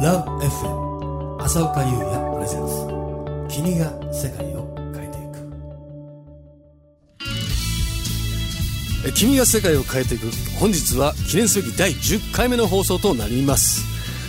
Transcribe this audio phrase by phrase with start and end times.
[0.00, 2.86] LoveFM 浅岡優也プレゼンス。
[3.56, 5.38] 君が世界を変えていく。
[9.08, 10.30] え君が世界を変えていく。
[10.60, 13.82] 本日は記念すべき第10回目の放送となります。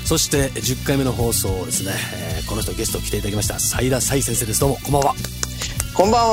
[0.07, 3.59] そして10回目の放送ですね、えーこの人ゲスト来ていただきました。
[3.59, 4.59] 斉田斉先生です。
[4.61, 5.15] どうもこんばんは。
[5.93, 6.29] こんばん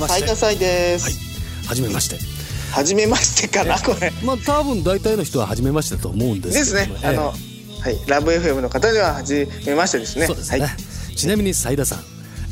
[0.00, 0.08] は。
[0.08, 1.14] 斉田斉です、はい。
[1.68, 2.31] はじめまして
[2.72, 4.10] はじめましてかなこれ。
[4.24, 6.90] まあ多分大体の人ははじめましてだと思うんですですね。
[7.04, 7.34] あの、は
[7.90, 7.98] い。
[8.08, 10.26] ラブ FM の方でははじめましてですね。
[10.26, 11.98] そうですね、はい、ちなみに斉田さん。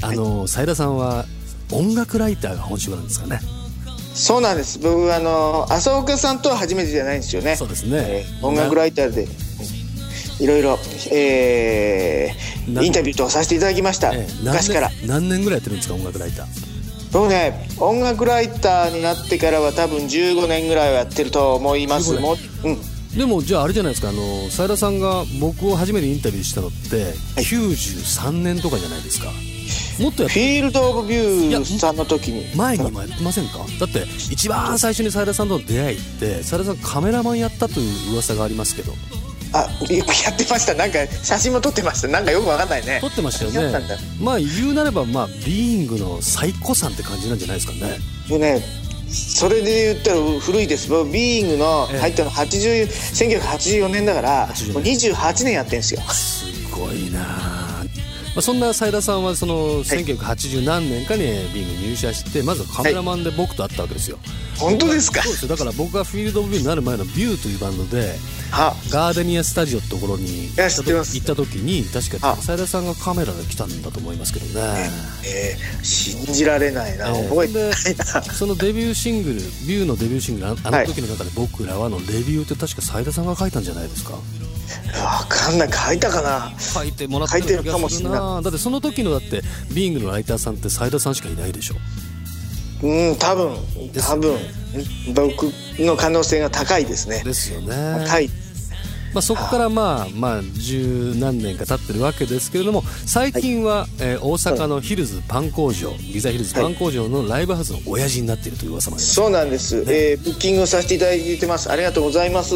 [0.02, 1.25] あの斉田さんは
[1.73, 3.41] 音楽ライターが本職なんですかね。
[4.14, 4.78] そうなんです。
[4.78, 7.56] 僕あの浅岡さんとは初めてじゃないんですよね。
[7.56, 7.97] そうですね。
[7.98, 9.27] えー音楽ライターで。
[10.41, 10.78] いろいろ、
[11.12, 14.33] えーなインタビューとかさせていただきました、ええ。
[14.42, 14.91] 昔から。
[15.06, 16.70] 何年ぐらいやってるんですか音楽ライター
[17.12, 22.14] 僕ね音楽ライターになってからは多分15年ぐらいはやってると思います。
[22.14, 22.23] 15年？
[22.23, 23.19] もううん。
[23.19, 29.33] でもじゃああれじゃないですかあの斉田さんが僕を初めてインタビューしたのって93年とかじゃないですか。
[30.00, 32.55] もっとやっフィールド・オブ・ビューさんの時に。
[32.56, 33.58] 前にもやってませんか？
[33.81, 38.92] だって一番最初に斉田さんとの出会いって斉田さんカメラマンやったという噂がありますけど
[39.53, 40.75] あやってました。
[40.75, 42.09] なんか写真も撮ってました。
[42.09, 42.98] なんかよくわかんないね。
[43.01, 43.81] 撮ってましたよね。
[44.20, 47.98] まあ言うなればまあビーイングの最古さんって感じなんじゃないですかね。
[48.28, 48.62] もうね
[49.09, 50.89] それで言ったら古いです。
[50.89, 51.98] 僕ビーイングのええ。
[51.98, 56.01] 入ったの80 1984年だから84もう28年やってんですよ。
[56.12, 57.69] すごいな
[58.33, 64.19] あまあ、そんな斉田さんはその1980何年かにビーイング入社してまずはカメラマンで僕と会ったわけですよ、
[64.59, 65.22] 本当ですか？
[65.22, 65.48] そうですよ。
[65.48, 68.14] だから僕がフィールド・オブ・ビューになる前のビューというバンドで
[68.53, 68.75] あ。
[68.91, 72.37] ガーデニアスタジオってところに行った時に確かあ。
[72.37, 74.91] 斉田さんがカメラで来たんだと思いますけどね。
[75.27, 78.22] えー信じられないな、ええ覚えてないな。
[78.22, 84.12] そのデビューシングルビューのデビューシングルああの時の中で僕らはのレビューって確か斉田さんが書いたんじゃないですか？
[85.02, 85.70] わかんない。
[85.72, 86.52] 書いたかな。
[86.58, 88.40] 書いてもらってる気がするな。
[88.42, 89.42] だってその時のだって
[89.75, 91.76] ビングのライターさんって斉田さんしかいないでしょ。
[92.82, 93.56] うん多分。
[93.94, 94.38] 多分。
[95.14, 95.44] 僕
[95.78, 97.22] の可能性が高いですね。
[97.25, 98.04] ですよね。
[98.06, 98.30] 高い
[99.12, 109.15] まあ、そこからまあまあ十何年か経ってるわけですけれども最近は、えー大阪のヒルズパン工場ギザヒルズパン工場のライブハウスの親父になっているという噂もあります。
[109.15, 111.71] そうなんです、えーブッキングをさせていただいてます。
[111.71, 112.54] ありがとうございます。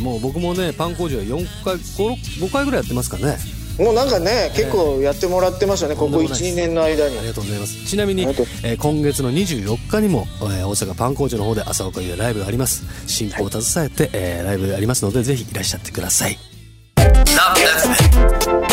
[0.00, 3.36] もう僕もねパン工場4回 5, 5回ぐらいやってますかね
[3.78, 6.44] もうなんかね結構やってもらってますよねこことんでもないです。
[6.44, 7.18] 12年の間に。
[7.18, 7.86] ありがとうございます。
[7.86, 12.84] ちなみに、えー今月の24日にも、えー大阪パン工場の方で朝岡優也ライブがあります。
[13.06, 16.38] 進行を携えて、えーライブがありますのでぜひいらっしゃってください。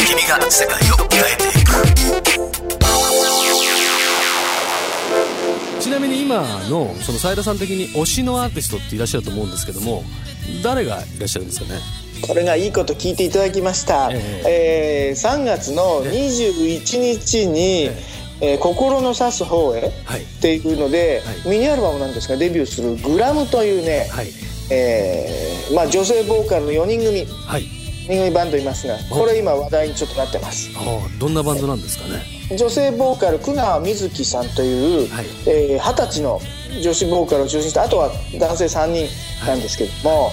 [0.06, 2.62] 君が世界を変えていく。
[5.82, 10.04] ちなみに今のその斉田さん的に推しのアーティストっていらっしゃると思うんですけども
[10.64, 11.80] 誰がいらっしゃるんですかね？
[12.22, 15.16] これがいいこと聞いていただきました、ええ。
[15.18, 17.94] ー3月の21日にえ
[18.42, 18.56] 「え。
[18.56, 20.22] ー心の指す方へ」はい。
[20.22, 21.50] っていうので、はい。
[21.50, 24.28] ミニアルバムなんですがデビューするグラムというね、はい。
[24.70, 27.26] えーまあ、女性ボーカルの4人組。
[27.46, 27.64] はい。
[28.08, 30.70] 4人組バンドいますがこれ今話題にちょっとなってます。
[30.76, 32.58] ああどんなバンドなんですかね？
[32.58, 35.26] 女性ボーカル久川瑞希さんというはい。
[35.46, 36.42] えー二十、歳の
[36.82, 39.08] 女子ボーカルを中心してあとは男性3人
[39.46, 40.32] なんですけども、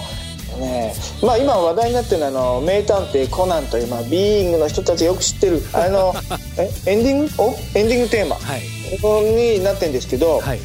[0.59, 0.93] ね。
[1.23, 6.13] まあ、今話題になってるのはあの名探偵コナンという、まあ、ビーイングの人たちがよく知ってるあの
[6.57, 7.31] えエンディング？
[7.37, 7.55] お？
[7.75, 8.35] エンディングテーマ？
[8.35, 8.61] はい。
[9.59, 10.59] になってるんですけど、はい。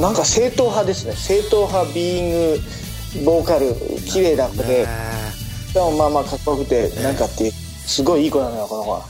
[0.00, 1.14] なんか正統派ですね。
[1.14, 2.60] 正統派ビーイング
[3.24, 3.74] ボーカル
[4.06, 4.86] 綺麗な子で、ね。
[5.74, 7.52] でもまあまあかっこよくてなんかっていう
[7.86, 9.04] すごいいい子なのよこの子は。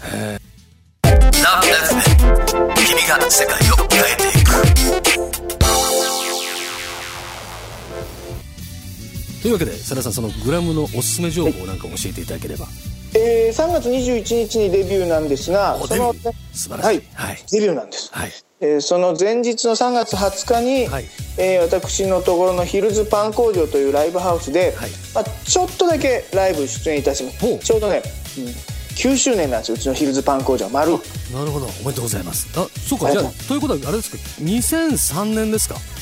[2.77, 4.30] 君が世界を変えて
[9.43, 12.67] というわけで佐田さんそのグラムのおすすめ情報なんか教えていただければ。
[13.13, 16.15] えー、3月21日にデビューなんですがおその
[16.53, 16.83] 素晴らしい。
[16.85, 17.39] はい、はい。
[17.51, 18.31] デビューなんです、はい。
[18.61, 21.05] えーその前日の3月20日に、はい。
[21.39, 24.91] えー私のところのヒルズパン工場というライブハウスで、はい。
[25.15, 27.59] まあ、ちょっとだけライブ出演いたします。
[27.59, 28.03] ちょうどね、
[28.39, 28.45] うん
[29.01, 30.91] 9周年なんですようちのヒルズパン工場丸。
[30.93, 30.97] な
[31.45, 31.67] るほど。
[31.67, 32.47] おめでとうございます。
[32.55, 33.11] あそうか。
[33.11, 35.77] じゃあとということはあれですか？2003年ですか？
[35.77, 36.00] うん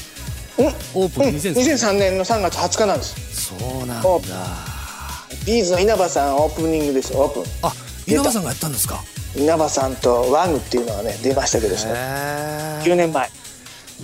[0.94, 1.34] オープンうん。
[1.36, 3.48] 2003 2003年の3月20日なんです。
[3.48, 4.08] そうなんだ。
[4.08, 4.20] お
[5.46, 7.16] ビーズの稲葉さんオープニングです。
[7.16, 7.42] オープン。
[7.62, 7.72] あ
[8.06, 9.02] 稲葉さんがやったんですか？
[9.36, 11.74] 稲葉さんとワグっていうのがね出ましたけど。
[11.74, 13.30] ねへ9年前。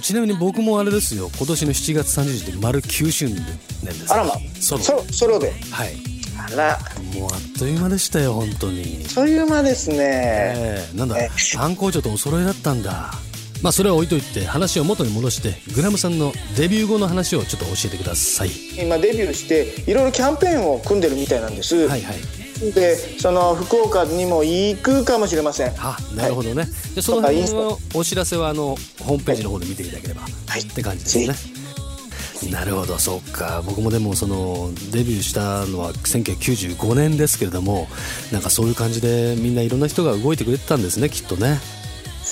[0.02, 1.30] ちなみに僕もあれですよ。
[1.36, 3.36] 今年の7月30日で丸9周年
[3.82, 4.12] です。
[4.12, 4.32] あらま。
[4.60, 4.82] ソロ。
[4.82, 5.52] ソロソロで。
[5.70, 5.94] はい。
[6.36, 6.78] あら。
[7.14, 9.04] もうあっという間でしたよ本当に。
[9.08, 13.12] そういう間ですね、ええなんだえパン工場とお揃いだったんだ
[13.64, 18.50] まあそれは置いといて話を元に戻してグラムさんのデビュー後の話をちょっと教えてください。
[18.78, 22.72] 今デビューしていろいろキャンペーンを組んでるみたいなんです、はいはい。
[22.74, 25.72] でその福岡にも行くかもしれません。
[25.78, 30.60] あなるほどね、でその辺のお知らせはあのホームページの方で見ていただければ、はい。
[30.60, 31.18] って感じです
[32.46, 32.52] ね。
[32.52, 33.62] なるほどそうか。
[33.64, 37.88] 僕もでもそのデビューしたのは1995年ですけれども
[38.30, 41.58] なんかそういう感じでみんないろんな人が動いてくれてたんですねきっとね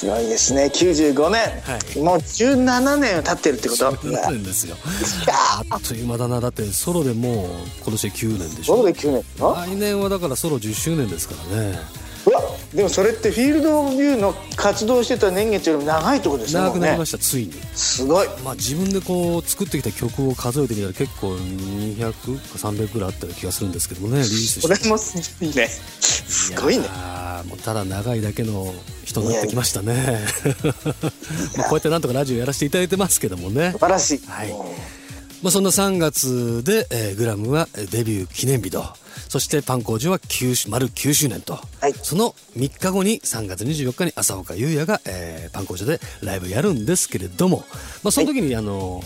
[0.03, 0.65] すごいですね。
[0.65, 1.99] 95年、はい。
[2.01, 4.75] もう17年経ってるってことそうなんですよ。
[5.71, 6.41] あっという間だな。
[6.41, 7.47] だってソロでもう
[7.83, 8.79] 今年で9年でしょ。
[8.79, 11.79] そうで9年あ来年はだからソロ10周年ですからね。
[12.27, 12.43] うわ
[12.75, 16.63] でもそれってフィールドビューの活動してた年月よりも長いってことですね。
[16.63, 17.53] 長くなりましたついに。
[17.75, 18.29] すごい。
[18.45, 22.15] まあ自分でこう作ってきた曲を数えてみたら結構200か
[22.59, 24.75] 300ぐらいあったような気がするんですけどもねリリースして。
[24.75, 25.69] それもすごいね。
[25.69, 26.89] すごいね
[27.45, 28.73] もうただ長いだけの
[29.05, 30.19] 人になってきましたね。
[31.57, 33.73] まあこうやってなんとかラジオやらせていただいてますけどもね。
[33.73, 34.53] 素晴らしい、はい。
[35.43, 38.85] まあ、そんな3月で、えーグラムはえーデビュー記念日と。
[39.29, 41.95] そしてパン工場は9周丸9周年と、はい。
[41.95, 47.65] その3日後に3月24日に浅岡優也が、えーパン工場でライブやるんですけれども、
[48.03, 49.03] まあ、その時に、あの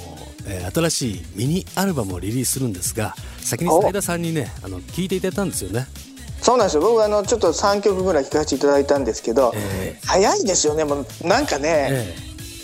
[0.47, 5.87] えー新しいミニアルバムをリリースするんですが先に斉田さんにねあの聞いていただいたんですよね。
[6.47, 6.83] そうなんですよ。
[6.83, 10.85] 僕あのちょっと3曲ぐらい聴かせていただいたんですけど、え早いですよね。
[10.85, 12.15] もうなんかね、え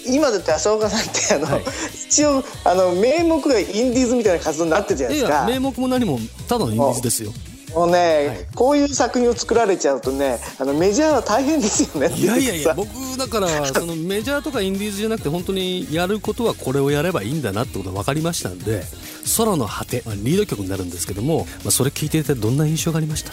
[0.06, 1.64] 今だって浅岡さんってあの、はい
[2.06, 5.34] 一応あの名目がインディーズみたいな活動になってるじゃないですか。
[5.34, 7.32] や名目も何もただのインディーズですよ。
[7.74, 8.46] もうね、はい。
[8.54, 12.14] こういう作品を作られちゃうとねあのメジャーは大変ですよね。
[12.14, 12.88] いやいやいや僕
[13.18, 18.84] だからそのメジャーとかインディーズじゃなくて本当にやることはこれをやればいいんだなってことが分かりましたんで
[19.36, 23.32] 「空の果て」まあリード曲になるんですけども、まあ、それ聞いていてどんな印象がありました？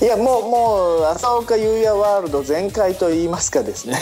[0.00, 3.98] いやもうもう浅岡優也ワールド全開と言いますかですね、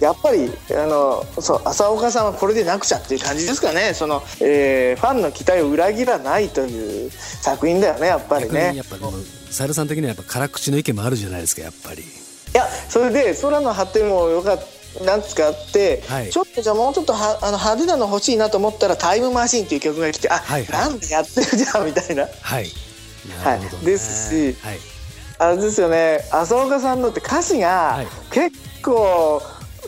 [0.00, 3.94] えやっぱりあのそう浅岡さんはこれでなくちゃっていう感じですかね。
[3.94, 8.74] その、えーファンの期待を裏切らないという作品だよねやっぱりね。
[8.76, 8.96] やっぱ
[9.50, 12.02] サイルさん的にはやっぱ辛口の意見もあるじゃないですかやっぱり。
[12.02, 12.04] い
[12.52, 16.30] やそれで空の果てもよかったなんつかあって、はい。
[16.30, 20.88] ちょっとじゃあもうちょっとはあの派手なの欲しいなと思ったら「タイムマシン」っていう曲が来てあ、はいはい。
[20.88, 22.26] なんでやってるじゃんみたいな。
[22.40, 22.66] はい。
[23.44, 23.86] なるほど、ね。
[23.86, 24.78] ですしはい
[25.40, 26.20] あれですよね。
[26.30, 28.06] 浅岡さんのって歌詞がはい。
[28.30, 29.40] 結構、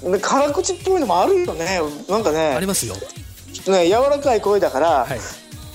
[0.02, 1.78] ね辛口っぽいのもあるよね。
[2.08, 2.94] なんかあねりますよ。
[3.70, 5.20] ね柔らかい声だから、はい。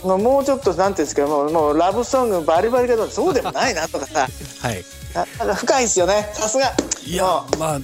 [0.03, 4.27] まあもうちょっとなんていうんですかもうもうラブソングバリバリだとそうでもないなとかさ。
[4.67, 4.83] はい。
[5.13, 6.27] ななんか深いですよね。
[6.33, 6.73] さすが。
[7.05, 7.23] いや
[7.59, 7.81] まあ伊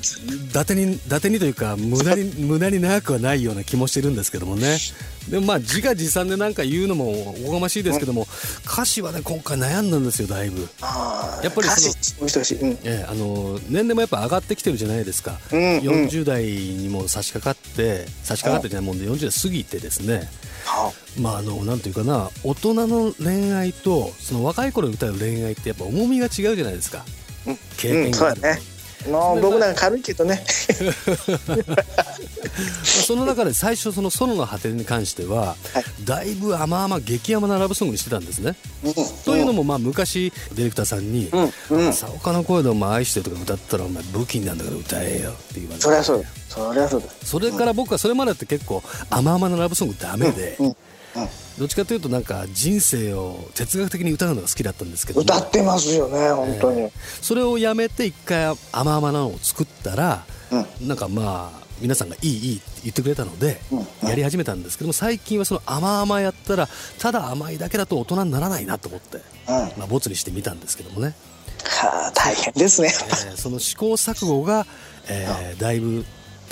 [0.52, 4.80] 達に伊達にというか無駄に無駄に長くはないような気もしてるんですけどもね
[5.30, 8.28] でもまあ自画自賛でなんか言うのもおこがましいですけども
[8.66, 10.62] 歌詞はね今回悩んだんですよだいぶ。
[10.62, 11.90] やっぱりそ
[12.26, 15.80] のええあの年齢もやっぱ上がってきてるじゃないですか、うんうん。
[15.80, 20.30] 40代にも差し掛かって差し掛かってじゃないもんで40代過ぎてですね。
[20.66, 27.06] はまああのなんていうかな大人の恋愛とその若い頃に歌う恋愛ってやっぱ重みが違うじゃないですか。
[27.48, 28.73] うん経うん、験があると、そうだね
[29.10, 30.44] もう僕なんか軽いけどね。
[31.68, 32.06] ま あ
[32.84, 35.56] その中で最初その「ソロの果て」に関しては、
[36.04, 38.56] だいぶ甘々激甘なラブソングにしてたんですね。
[39.26, 45.82] というのもまあ昔ディレクターさんにうんうん「浅岡の声でお前愛してる」とか歌ったらお前武器になるんだから歌えよって言われて。
[45.82, 50.76] そりゃそうだそりゃそうだそれから僕はそれまでって結構甘々なラブソングダメで、うんうん
[51.58, 55.20] どっちかというとなんか人生を哲学的に歌うのが好きだったんですけど。
[55.20, 56.90] も歌ってますよね本当に、
[57.22, 60.26] それをやめて一回甘々なのを作ったら、
[60.82, 64.10] うなんかまあ皆さんがいいいいって言ってくれたので、うん。
[64.10, 66.68] やり始めたんですけども最近はその甘々やったら
[67.00, 69.24] ただ甘いだけだと大人にならないなと思って、うん。
[69.78, 71.14] まあ、ボツにしてみたんですけどもね、
[71.64, 72.90] はあ大変ですね。
[73.28, 74.66] えーその試行錯誤が、
[75.10, 76.06] えーだいぶ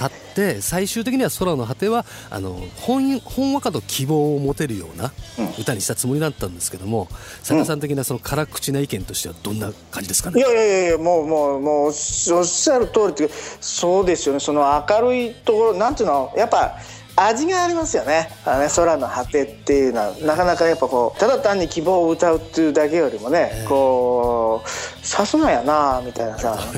[0.10, 5.12] 経って最終的には「空の果ては」あのほんほんわかと希望を持てるような
[5.60, 7.08] 歌にしたつもりだったんですけども
[7.40, 10.40] 佐田さん的なその辛口な意見としてはどんな感じですかね？
[10.40, 14.40] いやいやいやいやもうもうもうおっしゃる通りっていうかそうですよね。
[14.40, 16.78] その明るいところなんていうのやっぱ
[17.16, 18.30] 味がありますよね。
[18.46, 24.70] あのね空の果てっていうのはなかなかやっぱこうただ単に希望を歌うっていうだけよりもね、こう
[25.06, 26.58] さすがやなみたいなさ。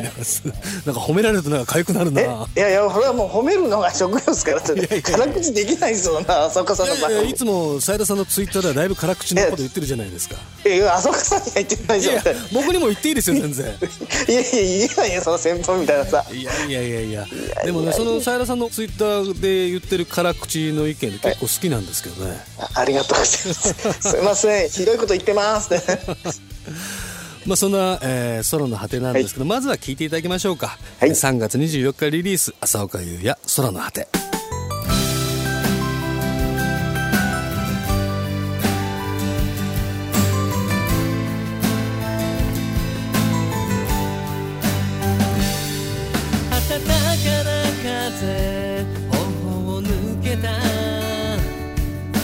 [0.85, 2.21] なんか褒められるとなんか痒くなるな
[2.55, 5.01] えいやいやこれはもう褒めるのが職業ですからいやいやいや。
[5.01, 10.35] 辛口できないですよな浅岡さんのいやいつも斉田さんのツイッターではだいぶ辛口のこと言ってるじゃないですか。
[10.65, 13.65] いやいや浅岡さんには言ってないいやじゃん僕にも言っていいですよ全然。
[13.65, 16.25] いやいや言えないよその先輩みたいなさ。
[16.31, 17.25] いやいやいやいや。
[17.65, 23.73] でもねその斉田さんのツイッターで言ってる辛口の意見結構好きなんですけどね、あありがとうございます。
[24.09, 24.69] すいません。
[24.71, 25.69] ひどいこと言ってます。
[27.45, 31.09] まあそんな、えーソロの果てなんですけど、まずは聞いていただきましょうか、はい。
[31.09, 34.07] 3月24日リリース浅岡優也空の果て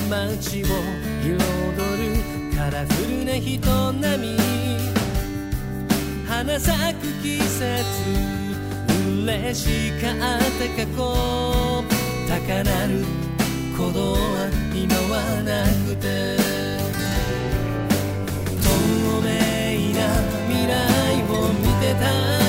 [0.09, 0.65] 街を
[1.21, 1.37] 彩る
[2.57, 4.37] カラフルな人並み。
[6.27, 7.63] 花咲く季節
[9.23, 10.97] 嬉しかった過去
[12.27, 13.05] 高鳴る
[13.73, 14.17] 鼓動は
[14.73, 15.49] 今はな
[15.85, 16.03] くて。
[18.63, 18.67] 透
[19.21, 19.27] 明
[19.93, 19.99] な
[20.47, 20.73] 未来
[21.29, 22.48] を見てた。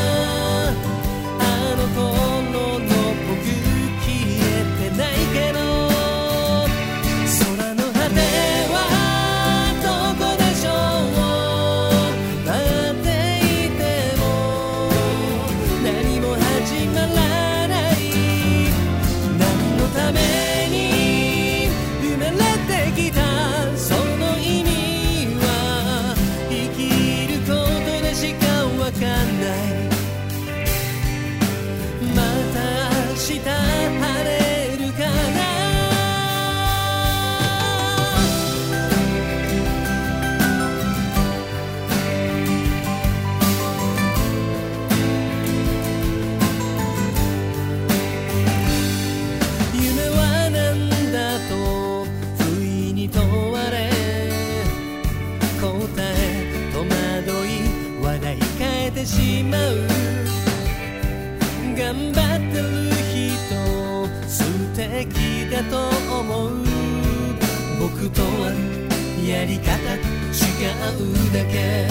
[70.68, 71.89] うだけ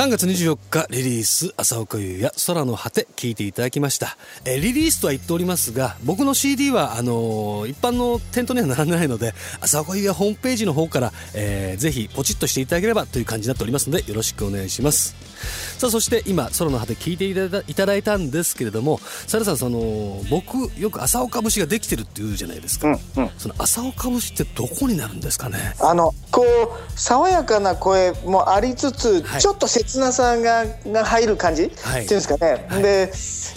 [0.00, 4.16] 3月24日リリース朝岡優也空の果て聞いていただきました、
[4.46, 15.29] えリリースとは言っておりますが僕の CD はあのー一般の店頭には並んでないので朝岡優也ホームページの方から、えーぜひポチッとしていただければという感じになっておりますのでよろしくお願いします。
[15.78, 23.30] さあそして今空の果て聞いていただいたいただいたんですけれどもサラさんその僕よく朝岡節ができてるって言うじゃないですか、うんうん。
[23.38, 25.74] その朝岡節ってどこになるんですかね？
[25.80, 29.40] あのこう爽やかな声もありつつ、はい。
[29.40, 32.04] ちょっと切なさがが入る感じ、はい。
[32.04, 32.82] っていうんですかね、はい。
[32.82, 33.12] で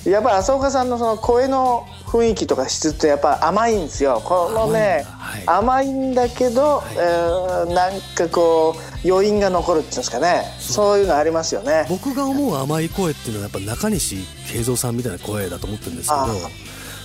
[0.09, 4.22] やっぱ浅岡さんのその声の雰囲気とか質ってやっぱ甘いんですよ。
[4.24, 5.03] このね
[5.48, 10.46] 甘い,、んだけど、えーなんかこう余韻が残るっていうんですかね。
[10.60, 11.00] そう。
[11.00, 11.88] いうのありますよね。
[11.89, 14.17] 僕が思う甘い声っていうのはやっぱ中西
[14.51, 16.27] 慶三さんみたいな声だと思ってるんですけどあ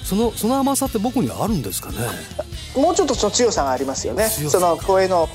[0.04, 1.96] そのその甘さって僕にはあるんですかね？
[2.76, 4.28] もうちょっとその強さがありますよね。
[4.28, 5.28] その声の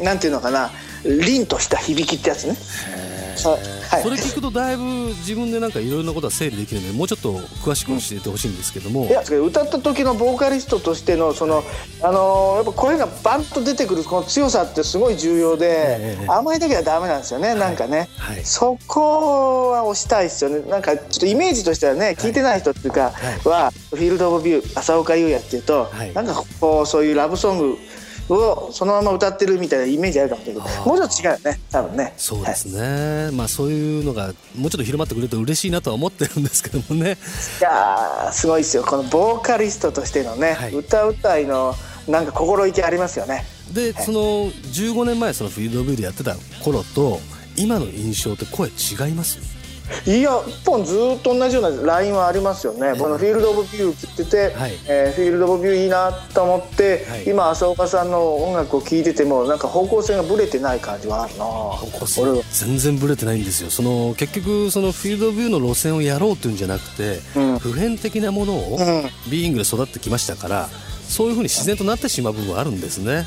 [0.00, 0.70] なんていうのかな
[1.04, 2.56] 凛とした響きってやつね
[3.38, 3.58] そう
[3.90, 4.02] はい。
[4.02, 11.62] それ聞くとだいぶ自分でなんかいろいろなことは整理できるのでもうちょっと詳しく教えてほしいんですけども、いや歌った時のボーカリストとしてのその、
[12.02, 15.66] あのーやっぱ声がバンと出てくるこの強さってすごい重要で、
[16.00, 16.26] ええ。
[16.28, 18.44] 甘いだけはダメなんですよね、なんかね、はい。
[18.44, 20.68] そこは押したいですよね。
[20.68, 23.12] なんかちょっとイメージとしてはね聞いてない人っていうか
[23.44, 26.12] は、フィールド・オブ・ビュー浅岡優也っていうと、はい。
[26.12, 27.78] なんかこうそういうラブソング
[28.28, 32.14] をそのまま歌ってるみたいなイメージあるかもしれないけどもうちょっと違うよね多分ね。
[32.16, 37.16] そうですね、はい、まあそういうのがもうちょっと広まってくれると嬉しいなとは思ってるんですけどもね。
[37.60, 38.84] いやすごいですよ。
[38.84, 41.74] このボーカリストとしてのね、はい、歌うたいの
[42.06, 43.44] なんか心意気ありますよね。
[43.72, 47.20] で、はい、その15年前そのフィールドビューでやってた頃と
[47.56, 49.57] 今の印象って声違います？
[50.06, 61.44] いや一本ずっと同じようなラインはありますよね、このフィールド・オブ・ビュー聞いてて、はい、えー、フィールド・オブ・ビューいいなと思って、はい、今浅岡さんの音楽を聴いててもなんか方向性がぶれてない感じはあるな。
[61.44, 63.70] 方向性全然ぶれてないんですよ。
[63.70, 68.78] その結局そのフィールド・ビューの路線をやろうというんじゃなくて、うん、普遍的なものを
[69.30, 70.68] ビーイングで育ってきましたから、
[71.08, 73.26] そういうふうに自然となってしまう部分はあるんですね。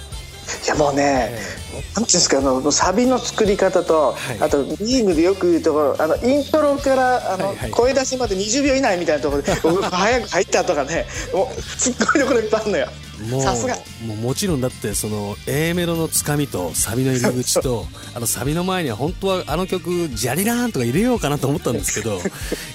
[0.66, 1.32] いやもうね、
[1.74, 12.88] なんていうんですかあのサビの作り方と、はい、あとビーグでよく言うところあのイントロからあの、はいはい、声出しまで20秒以内みたいなところで 早く入ったとかねもうすっごいところいっぱいあるのよ。
[13.42, 13.76] さすが。
[14.06, 22.22] もうもちろんだってその A メロのつかみとサビの入り口と あのサビの前には本当はあの曲「ジャリラーン」とか入れようかなと思ったんですけど い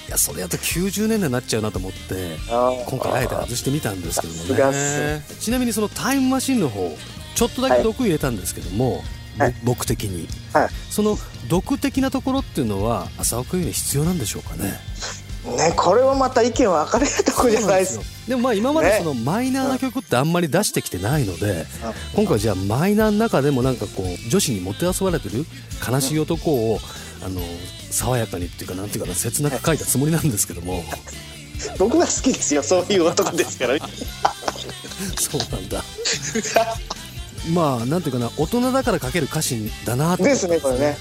[0.09, 2.37] やそれやと90年代になっちゃうなと思って
[2.85, 5.25] 今回あえて外してみたんですけどもね。
[5.39, 6.97] ちなみにそのタイムマシンの方
[7.37, 9.03] ちょっとだけ毒入れたんですけども、
[9.37, 11.17] はい、僕的に、はい、その
[11.47, 14.73] 毒的なところっていうのは浅岡優に必要なんでしょうかね？
[15.55, 18.27] ねこれはままた意見分かれるとこじゃないです。
[18.27, 21.67] でもまあ今までそのマイナーな曲ってあんまり出してきてないので、
[22.15, 25.45] 今回じゃあマイナーの中でもなんかこう女子にもてあそばれてる
[25.87, 26.79] 悲しい男を
[27.23, 27.39] あの
[27.91, 30.83] 爽やかにっていうかなんていうかな切なく書いたつもりなんですけども。
[31.77, 33.77] 僕が好きですよそういう男ですから
[35.19, 35.83] そうなんだ
[37.53, 40.97] まあなんていうかな大人だから書ける歌詞だなですねこれね。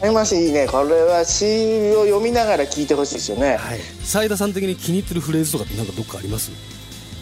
[0.00, 0.12] はい。
[0.12, 0.66] ましいいね。
[0.66, 1.44] これは詩
[1.94, 3.56] を読みながら聞いてほしいですよね。
[3.56, 3.80] はい。
[4.04, 6.50] 斉田さん的に気に入ってるフレーズとかってなんかどっかあります？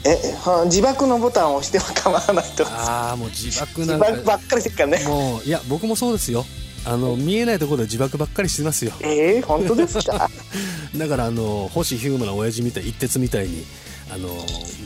[0.06, 0.18] え
[0.66, 5.04] 自爆のボタンを押しては構わないとああもう自爆なんか自爆ばっかりしてるからね。
[5.08, 6.44] もういや僕もそうですよ。
[6.86, 8.92] あの見えないところで自爆ばっかりしてますよ。
[9.00, 10.28] ええー、本当ですか？
[10.96, 13.64] だからあの星ヒューマな親父みたい一徹みたいに
[14.10, 14.28] あの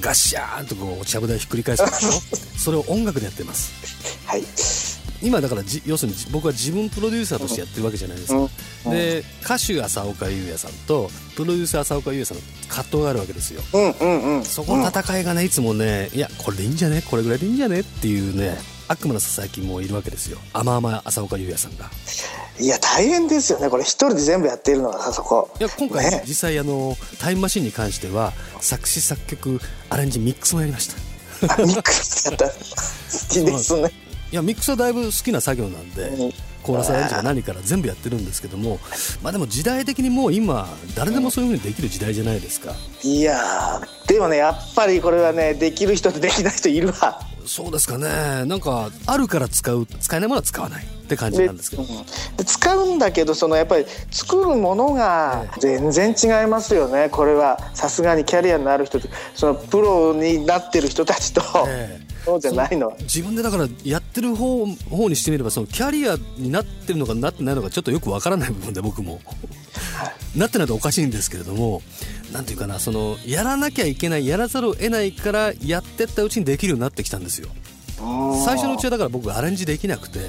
[0.00, 2.10] ガッシャーンとこうちゃぶ台ひっくり返すでしょ？
[2.58, 3.72] それを音楽でやってます。
[4.26, 4.42] はい。
[5.20, 8.28] 今だから要するに僕は自分プロデューサーとしてやってるわけじゃないです。
[8.32, 17.02] か、うん、で歌手浅岡優也さんとプロデューサー浅岡優也さんの葛藤があるわけですよ、うんうんうん、そこの戦いがねいつもねいやこれでいいんじゃね？
[17.02, 17.80] これぐらいでいいんじゃね？
[17.80, 20.38] っていうね悪魔のささやきもいるわけですよ。
[20.52, 21.90] 甘々浅岡優也さんが
[22.60, 23.70] いや大変ですよね。
[23.70, 25.50] これ一人で全部やっているのがそこ。
[25.60, 30.96] いや今回、ね、実際あのタイムマシンに関しては作詞作曲アレンジミックスもやりました。
[31.64, 32.46] ミックスやった。
[32.46, 32.52] 好
[33.30, 33.90] きですね。
[34.30, 38.78] いやミックスはだいぶ好きな作業なんで、うん、コーラスアレンジが何から全部やってるんですけども
[39.22, 43.40] まあでも時代的にもう今誰でもそういうふうにできる時代じゃないですか、いや
[44.06, 48.44] でもねやっぱりこれはねできる人とできない人いるわそうですかね。
[48.44, 57.08] なんかあるから使う使えないものは使わないって感じなんですけど、うん、使うんだけどそのやっぱり作るものが全然違いますよね。
[57.10, 59.00] これはさすがにキャリアのある人
[59.34, 62.94] そのプロになってる人たちと、えーそうじゃないの。
[63.00, 69.20] 自分でだからやってる方方にしてみればそのキャリアになってるのかなってないのかちょっとよくわからない部分で僕も。
[70.36, 71.82] なってないとおかしいんですけれども
[72.32, 77.48] なんていうかなそのやらなきゃいけないやらざるを得ないからやってったうちにできるようになってきたんですよ。
[78.44, 80.20] 最初のうちはだから僕アレンジできなくて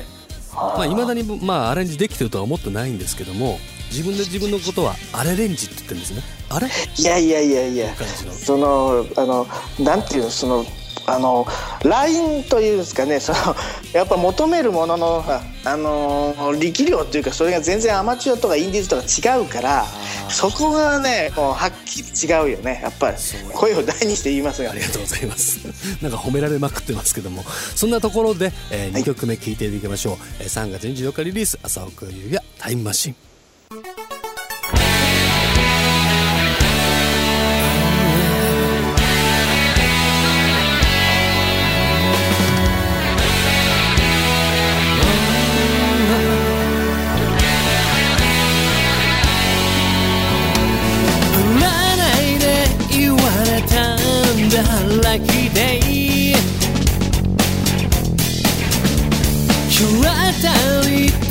[0.54, 3.60] まあ、未だに、まあ、アレンジできてるとは思ってないんですけども
[3.92, 6.22] 自分で自分のことはアレレンジって言ってるんですね。
[6.50, 6.68] あれ？
[6.68, 7.96] いやいやいやいや。
[7.96, 9.48] そのあの
[9.80, 10.66] なんていうのその
[11.14, 11.46] あの
[11.84, 13.56] LINE というんですかねその
[13.94, 15.24] やっぱ求めるものの
[15.66, 19.86] あの力量というかそれが全然アマチュアとかインディーズとか違うから
[20.30, 22.80] そこがねもうはっきり違うよね。
[22.84, 23.18] やっぱり
[23.54, 25.60] 声を大にして言いますがありがとうございます。
[26.02, 27.44] なんか褒められまくってますけども。
[27.76, 33.16] そんなところで、えー、2曲目聴いていきましょう、はい、3月24日リリース浅岡優也タイムマシン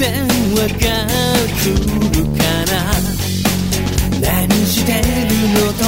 [0.09, 0.97] が
[1.59, 2.41] 来るか
[2.71, 2.73] ら。
[4.21, 5.01] 何してる
[5.55, 5.81] のと。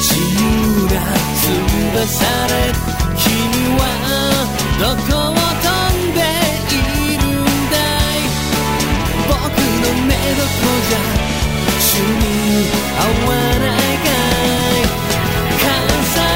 [0.00, 0.44] 自由
[0.86, 0.96] な
[1.36, 2.02] 翼
[2.48, 2.52] で
[3.18, 3.24] 君
[3.78, 3.80] は
[4.80, 6.76] どこを飛んでい
[7.16, 8.24] るんだい。
[9.28, 10.98] 僕の目どこじゃ
[11.80, 12.24] 主に
[12.98, 14.90] 合わないかい。
[15.62, 15.68] 重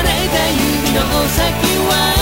[0.03, 0.99] ねた指の
[1.29, 1.41] 先
[1.89, 2.16] は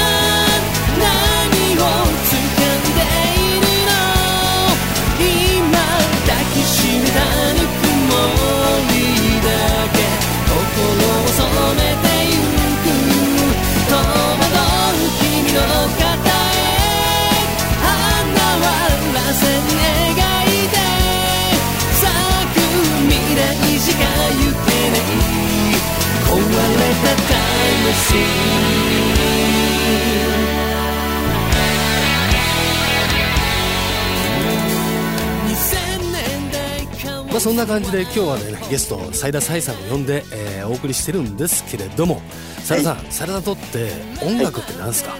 [37.45, 42.23] そんな感じで今日はねゲスト斉田彩さんを呼んで、えーお送りしてるんですけれども
[42.61, 43.93] 斉田さん斉田さんにとって
[44.25, 45.15] 音楽って何ですか、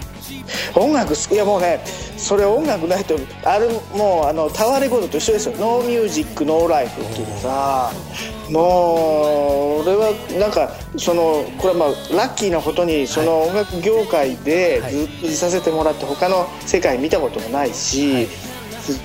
[0.75, 1.35] 音楽好き。
[1.35, 1.83] いやもうね
[2.17, 5.55] それ音楽ないとあるもうあのタワーレコードと一緒ですよ。
[5.59, 7.91] ノーミュージックノーライフっていうさ
[8.49, 14.93] もう俺はなんかそのこれはまあラッキーなことにその音楽業界ではい。
[14.93, 18.27] ずっといさせてもらって他の世界見たこともないし、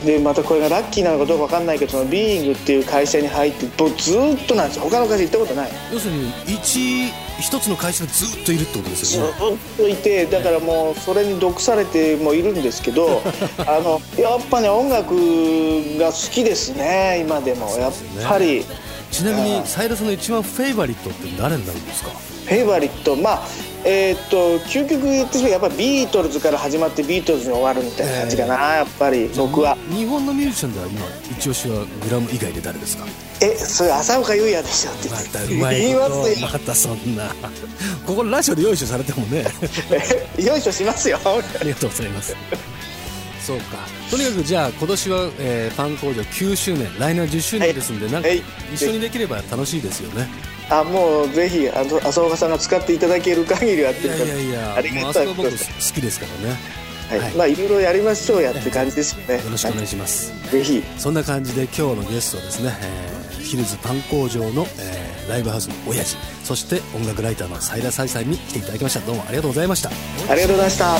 [0.04, 4.82] でまたこれがラッキーなのかどうか分かんないけどそのビーイングっていう会社に入ってずっとなんですよ。
[4.84, 5.70] 他の会社行ったことない。
[5.92, 9.30] 要するに一一つの会社でずっといるってことですずよね。
[9.32, 13.22] っといてだからもうそれに毒されてもいるんですけど
[13.66, 15.14] あのやっぱね音楽
[15.98, 17.74] が好きですね今でも。
[17.78, 17.92] やっ
[18.28, 18.64] ぱり、
[19.10, 22.10] ちなみに斉田さんの一番フェイバリットって誰になるんですか？
[22.10, 23.16] フェイバリット。
[23.16, 23.42] まあ
[23.84, 29.76] えーっと究極言ってしまえばやっぱビートルズから始まってビートルズに終わるみたいな感じかな、やっぱり僕は。
[29.90, 33.06] 日本のミュージシャンでは今一押しはグラム以外で誰ですか？
[33.42, 35.08] えそれ浅岡優也でしょって。
[35.08, 37.34] またうまい言いますよまたそんな。
[38.06, 39.44] ここラジオで用意されてもね。
[40.44, 41.18] よいしょしますよ。
[41.24, 42.36] ありがとうございます。
[43.46, 43.78] そうか。
[44.10, 46.86] とにかくじゃあ今年は、えー、パン工場9周年。
[46.98, 48.42] 来年は10周年ですんで、なんかはい。
[48.74, 50.28] 一緒にできれば楽しいですよね
[50.70, 56.56] あもうぜひあの浅岡さんが使っていただける限りはっていやいやいやありがたい僕好きですからね。
[57.10, 57.34] はい、はい。
[57.34, 59.42] まあいろいろやりましょうやって感じですよね。
[59.42, 60.82] よろしくお願いします、ぜひ。
[60.96, 66.16] そんな感じで今日のゲストはですね、えーヒルズパン工場の、えーライブハウスの親父。
[66.44, 69.00] そして音楽ライターの斉田彩さんに来ていただきました。
[69.00, 69.90] どうもありがとうございました。
[70.28, 70.96] ありがとうございました。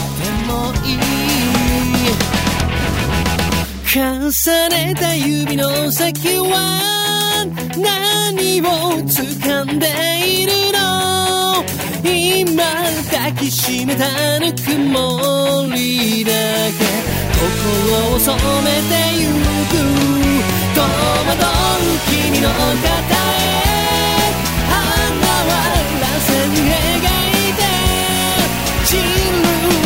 [3.93, 7.00] 重ねた指の先は
[7.45, 8.65] 何を
[9.03, 9.87] 掴んで
[10.27, 11.65] いるの？
[12.05, 12.63] 今
[13.11, 14.05] 抱きしめた
[14.39, 16.85] ぬくもりだけ。
[17.35, 17.43] 心
[18.15, 19.23] を染めてゆ
[19.71, 19.73] く。
[20.75, 23.09] 戸惑う君の肩へ。
[24.69, 24.73] 花
[25.49, 25.51] は
[26.01, 27.59] らせに描いて。
[28.85, 29.01] 散る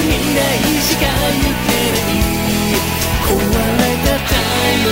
[0.03, 0.39] 未来
[0.83, 2.13] しか行けない
[3.25, 3.29] 壊
[3.79, 4.33] れたタ
[4.73, 4.85] イ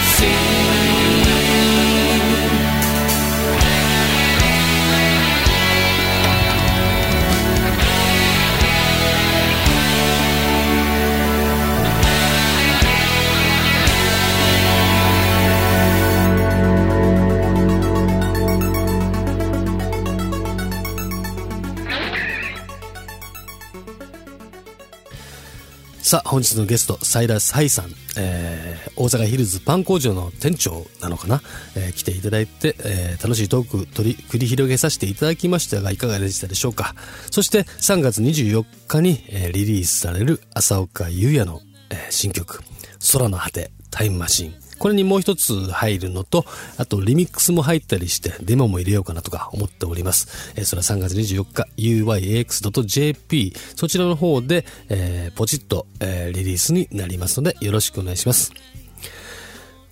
[26.12, 27.87] さあ本日のゲスト斉田彩さん、
[28.18, 31.40] えー大阪ヒルズパン工場の店長なのかな、
[31.75, 36.94] えー来ていただいて、えー楽しいトーク取り繰り広げさせていただきましたがいかがでしたでしょうか？
[37.31, 42.61] そして3月24日に、えーリリースされる朝岡優也の、えー新曲
[43.14, 46.45] 「空の果てタイムマシン」これにもう一つ入るのと、
[46.77, 50.53] あとリミックスも入ったりして、デモも入れようかなとか思っております。
[50.57, 51.68] えーそれは3月24日、
[52.03, 58.53] uyax.jp、そちらの方で、えーポチッと、えーリリースになりますので、よろしくお願いします。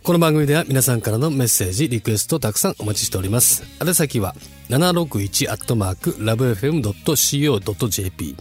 [0.02, 3.62] この番組では皆さんからのメッセージ、リクエストをたくさんお待ちしております。
[3.80, 4.34] 宛先は、
[4.70, 8.36] 761アットマーク、lovefm.co.jp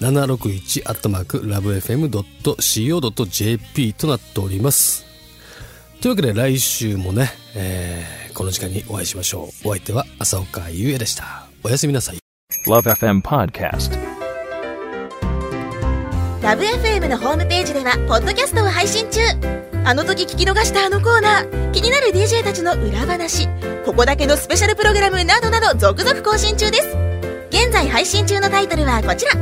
[0.00, 5.07] 761アットマーク、lovefm.co.jp となっております。
[6.00, 9.68] というわけで来週もね、えーこの時間にお会いしましょう。
[9.68, 11.48] お相手は浅岡優也でした。
[11.64, 12.18] おやすみなさい。
[12.68, 13.90] Love FM Podcast.
[16.40, 19.20] Love FM のホームページではポッドキャストを配信中
[19.84, 23.48] あの時聞き逃したあのコーナー気になる DJ たちの裏話
[23.84, 26.96] ここだけのスペシャルプログラムなどなど続々更新中です
[27.50, 29.32] 現在配信中のタイトルはこちら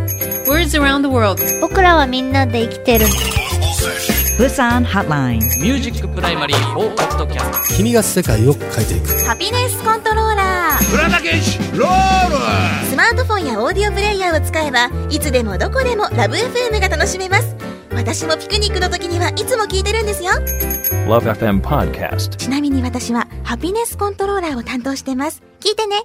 [0.50, 1.38] Words around the world.
[1.60, 3.04] 僕らはみんなで生きてる
[4.38, 5.38] Busan Hotline.
[5.62, 9.08] ミュージックプライマリー4ポッドキャスト君が世界を変えていく。
[9.24, 10.82] ハピネスコントローラー
[12.84, 17.56] スマートフォンやオーディオプレイヤーを使えばいつでもどこでもラブ f m が楽しめます。
[17.94, 20.32] 私もピクニックの時にはいつも聞いてるんですよ。
[21.06, 22.36] Love FM Podcast.
[22.36, 25.42] ちなみに私はハピネスコントローラーを担当してます。
[25.60, 26.02] 聞いてね